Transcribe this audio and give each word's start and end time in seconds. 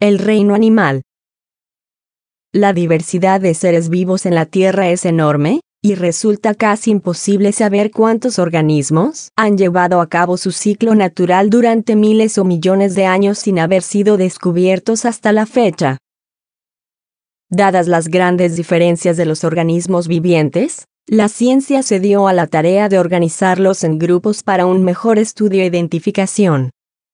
El 0.00 0.20
reino 0.20 0.54
animal. 0.54 1.02
La 2.52 2.72
diversidad 2.72 3.40
de 3.40 3.52
seres 3.52 3.88
vivos 3.88 4.26
en 4.26 4.36
la 4.36 4.46
Tierra 4.46 4.90
es 4.90 5.04
enorme, 5.04 5.60
y 5.82 5.96
resulta 5.96 6.54
casi 6.54 6.92
imposible 6.92 7.50
saber 7.50 7.90
cuántos 7.90 8.38
organismos 8.38 9.30
han 9.34 9.58
llevado 9.58 10.00
a 10.00 10.08
cabo 10.08 10.36
su 10.36 10.52
ciclo 10.52 10.94
natural 10.94 11.50
durante 11.50 11.96
miles 11.96 12.38
o 12.38 12.44
millones 12.44 12.94
de 12.94 13.06
años 13.06 13.40
sin 13.40 13.58
haber 13.58 13.82
sido 13.82 14.16
descubiertos 14.16 15.04
hasta 15.04 15.32
la 15.32 15.46
fecha. 15.46 15.98
Dadas 17.50 17.88
las 17.88 18.06
grandes 18.06 18.54
diferencias 18.54 19.16
de 19.16 19.26
los 19.26 19.42
organismos 19.42 20.06
vivientes, 20.06 20.84
la 21.08 21.28
ciencia 21.28 21.82
se 21.82 21.98
dio 21.98 22.28
a 22.28 22.32
la 22.32 22.46
tarea 22.46 22.88
de 22.88 23.00
organizarlos 23.00 23.82
en 23.82 23.98
grupos 23.98 24.44
para 24.44 24.64
un 24.64 24.84
mejor 24.84 25.18
estudio 25.18 25.62
e 25.62 25.66
identificación. 25.66 26.70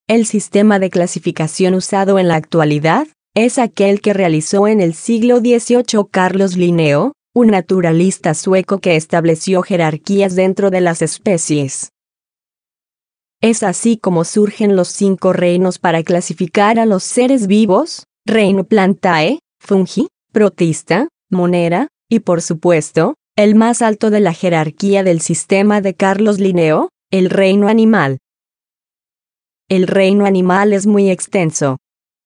El 0.07 0.27
sistema 0.27 0.79
de 0.79 0.91
clasificación 0.91 1.73
usado 1.73 2.19
en 2.19 2.29
la 2.29 2.35
actualidad 2.35 3.07
es 3.35 3.59
aquel 3.59 4.03
que 4.03 4.13
realizó 4.13 4.69
en 4.69 4.83
el 4.83 4.93
siglo 4.93 5.39
XVIII 5.39 6.05
Carlos 6.11 6.59
Linneo, 6.59 7.15
un 7.35 7.47
naturalista 7.47 8.35
sueco 8.35 8.81
que 8.81 8.97
estableció 8.97 9.63
jerarquías 9.63 10.37
dentro 10.37 10.71
de 10.71 10.83
las 10.83 11.01
especies. 11.01 11.89
Es 13.41 13.63
así 13.63 13.97
como 13.97 14.25
surgen 14.25 14.77
los 14.77 14.89
cinco 14.89 15.33
reinos 15.33 15.79
para 15.79 16.03
clasificar 16.03 16.79
a 16.79 16.85
los 16.85 17.03
seres 17.03 17.47
vivos, 17.47 18.05
reino 18.27 18.65
Plantae, 18.65 19.39
Fungi, 19.59 20.09
Protista, 20.33 21.09
Monera, 21.31 21.89
y 22.11 22.21
por 22.21 22.43
supuesto, 22.43 23.15
el 23.37 23.55
más 23.55 23.81
alto 23.81 24.11
de 24.11 24.21
la 24.21 24.35
jerarquía 24.35 25.03
del 25.03 25.23
sistema 25.23 25.81
de 25.81 25.95
Carlos 25.95 26.41
Linneo, 26.41 26.91
el 27.11 27.31
reino 27.31 27.69
animal. 27.69 28.19
El 29.71 29.87
reino 29.87 30.27
animal 30.27 30.75
es 30.75 30.87
muy 30.87 31.09
extenso. 31.09 31.79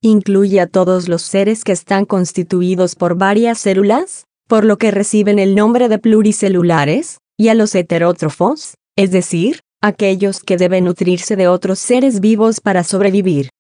Incluye 0.02 0.59
a 0.60 0.66
todos 0.66 1.09
los 1.09 1.23
seres 1.23 1.62
que 1.62 1.70
están 1.70 2.05
constituidos 2.05 2.97
por 2.97 3.16
varias 3.16 3.59
células, 3.59 4.24
por 4.48 4.64
lo 4.64 4.77
que 4.77 4.91
reciben 4.91 5.39
el 5.39 5.55
nombre 5.55 5.89
de 5.89 6.00
pluricelulares, 6.00 7.19
y 7.39 7.48
a 7.48 7.55
los 7.55 7.77
heterótrofos, 7.77 8.75
es 8.97 9.12
decir, 9.12 9.61
aquellos 9.80 10.41
que 10.41 10.56
deben 10.56 10.86
nutrirse 10.86 11.36
de 11.36 11.47
otros 11.47 11.78
seres 11.78 12.19
vivos 12.19 12.61
para 12.61 12.83
sobrevivir. 12.83 13.50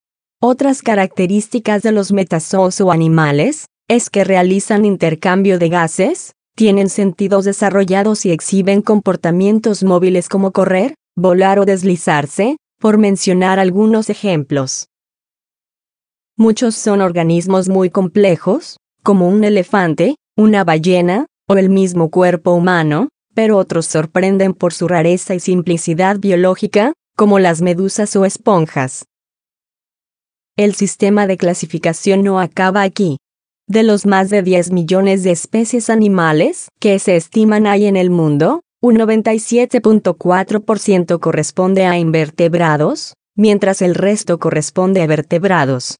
Otras 0.40 0.82
características 0.82 1.82
de 1.82 1.92
los 1.92 2.10
metazoos 2.10 2.80
o 2.80 2.90
animales, 2.90 3.66
es 3.88 4.10
que 4.10 4.24
realizan 4.24 4.86
intercambio 4.86 5.60
de 5.60 5.68
gases, 5.68 6.32
tienen 6.56 6.88
sentidos 6.88 7.44
desarrollados 7.44 8.26
y 8.26 8.32
exhiben 8.32 8.82
comportamientos 8.82 9.84
móviles 9.84 10.28
como 10.28 10.50
correr, 10.50 10.94
volar 11.16 11.60
o 11.60 11.64
deslizarse, 11.64 12.56
por 12.78 12.98
mencionar 12.98 13.58
algunos 13.58 14.08
ejemplos. 14.08 14.88
Muchos 16.36 16.76
son 16.76 17.00
organismos 17.00 17.68
muy 17.68 17.90
complejos, 17.90 18.76
como 19.02 19.28
un 19.28 19.42
elefante, 19.42 20.14
una 20.36 20.62
ballena, 20.62 21.26
o 21.48 21.56
el 21.56 21.68
mismo 21.70 22.10
cuerpo 22.10 22.52
humano, 22.52 23.08
pero 23.34 23.56
otros 23.56 23.86
sorprenden 23.86 24.54
por 24.54 24.72
su 24.72 24.86
rareza 24.86 25.34
y 25.34 25.40
simplicidad 25.40 26.18
biológica, 26.18 26.92
como 27.16 27.38
las 27.38 27.62
medusas 27.62 28.14
o 28.14 28.24
esponjas. 28.24 29.06
El 30.56 30.74
sistema 30.74 31.26
de 31.26 31.36
clasificación 31.36 32.22
no 32.22 32.38
acaba 32.38 32.82
aquí. 32.82 33.18
De 33.66 33.82
los 33.82 34.06
más 34.06 34.30
de 34.30 34.42
10 34.42 34.70
millones 34.72 35.24
de 35.24 35.32
especies 35.32 35.90
animales 35.90 36.68
que 36.80 36.98
se 36.98 37.16
estiman 37.16 37.66
hay 37.66 37.86
en 37.86 37.96
el 37.96 38.10
mundo, 38.10 38.62
un 38.80 38.96
97.4% 38.96 41.18
corresponde 41.18 41.86
a 41.86 41.98
invertebrados, 41.98 43.14
mientras 43.34 43.82
el 43.82 43.96
resto 43.96 44.38
corresponde 44.38 45.02
a 45.02 45.08
vertebrados. 45.08 45.96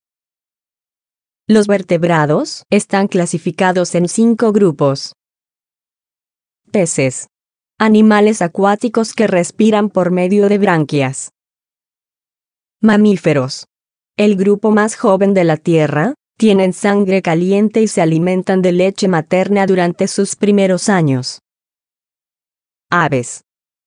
Los 1.48 1.66
vertebrados 1.66 2.62
están 2.70 3.08
clasificados 3.08 3.96
en 3.96 4.08
cinco 4.08 4.52
grupos. 4.52 5.14
Peces. 6.70 7.26
Animales 7.80 8.42
acuáticos 8.42 9.14
que 9.14 9.26
respiran 9.26 9.88
por 9.88 10.12
medio 10.12 10.48
de 10.48 10.58
branquias. 10.58 11.32
Mamíferos. 12.80 13.66
El 14.16 14.36
grupo 14.36 14.70
más 14.70 14.94
joven 14.94 15.34
de 15.34 15.42
la 15.44 15.56
Tierra, 15.56 16.14
tienen 16.36 16.72
sangre 16.72 17.22
caliente 17.22 17.82
y 17.82 17.88
se 17.88 18.03
alimentan 18.03 18.62
de 18.62 18.70
leche 18.70 19.08
materna 19.08 19.66
durante 19.66 20.06
sus 20.06 20.36
primeros 20.36 20.88
años. 20.88 21.41
Aves. 22.91 23.43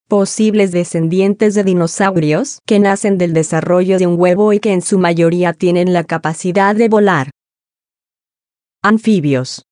Posibles 0.08 0.72
descendientes 0.72 1.56
de 1.56 1.64
dinosaurios 1.64 2.60
que 2.68 2.78
nacen 2.78 3.18
del 3.18 3.34
desarrollo 3.34 3.98
de 3.98 4.06
un 4.06 4.20
huevo 4.20 4.54
y 4.54 4.60
que 4.60 4.74
en 4.74 4.84
su 4.84 5.00
mayoría 5.00 5.54
tienen 5.54 5.92
la 5.92 6.04
capacidad 6.04 6.76
de 6.76 6.88
volar. 6.88 7.32
Anfibios. 8.84 9.64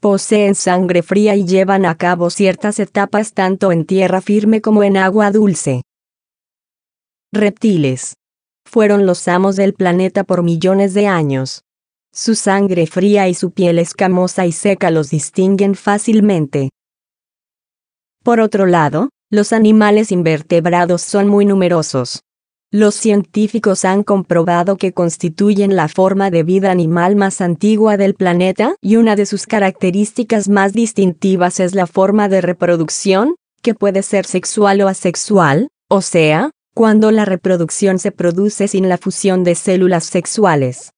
Poseen 0.00 0.54
sangre 0.54 1.02
fría 1.02 1.34
y 1.34 1.44
llevan 1.44 1.84
a 1.84 1.96
cabo 1.96 2.30
ciertas 2.30 2.78
etapas 2.78 3.32
tanto 3.32 3.72
en 3.72 3.86
tierra 3.86 4.20
firme 4.20 4.60
como 4.60 4.84
en 4.84 4.96
agua 4.96 5.32
dulce. 5.32 5.82
Reptiles. 7.32 8.14
Fueron 8.70 9.04
los 9.04 9.26
amos 9.26 9.56
del 9.56 9.74
planeta 9.74 10.22
por 10.22 10.44
millones 10.44 10.94
de 10.94 11.08
años. 11.08 11.62
Su 12.12 12.36
sangre 12.36 12.86
fría 12.86 13.26
y 13.26 13.34
su 13.34 13.50
piel 13.50 13.80
escamosa 13.80 14.46
y 14.46 14.52
seca 14.52 14.92
los 14.92 15.10
distinguen 15.10 15.74
fácilmente. 15.74 16.70
Por 18.26 18.40
otro 18.40 18.66
lado, 18.66 19.10
los 19.30 19.52
animales 19.52 20.10
invertebrados 20.10 21.00
son 21.00 21.28
muy 21.28 21.44
numerosos. 21.44 22.24
Los 22.72 22.96
científicos 22.96 23.84
han 23.84 24.02
comprobado 24.02 24.76
que 24.76 24.92
constituyen 24.92 25.76
la 25.76 25.86
forma 25.86 26.32
de 26.32 26.42
vida 26.42 26.72
animal 26.72 27.14
más 27.14 27.40
antigua 27.40 27.96
del 27.96 28.14
planeta 28.16 28.74
y 28.80 28.96
una 28.96 29.14
de 29.14 29.26
sus 29.26 29.46
características 29.46 30.48
más 30.48 30.72
distintivas 30.72 31.60
es 31.60 31.76
la 31.76 31.86
forma 31.86 32.28
de 32.28 32.40
reproducción, 32.40 33.36
que 33.62 33.74
puede 33.74 34.02
ser 34.02 34.26
sexual 34.26 34.80
o 34.80 34.88
asexual, 34.88 35.68
o 35.88 36.02
sea, 36.02 36.50
cuando 36.74 37.12
la 37.12 37.26
reproducción 37.26 38.00
se 38.00 38.10
produce 38.10 38.66
sin 38.66 38.88
la 38.88 38.98
fusión 38.98 39.44
de 39.44 39.54
células 39.54 40.02
sexuales. 40.02 40.90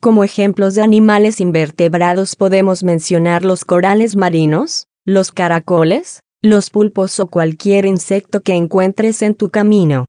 Como 0.00 0.22
ejemplos 0.22 0.76
de 0.76 0.82
animales 0.82 1.40
invertebrados 1.40 2.36
podemos 2.36 2.84
mencionar 2.84 3.44
los 3.44 3.64
corales 3.64 4.14
marinos, 4.14 4.86
los 5.04 5.32
caracoles, 5.32 6.20
los 6.42 6.70
pulpos 6.70 7.18
o 7.18 7.26
cualquier 7.26 7.86
insecto 7.86 8.40
que 8.40 8.54
encuentres 8.54 9.22
en 9.22 9.34
tu 9.34 9.50
camino. 9.50 10.06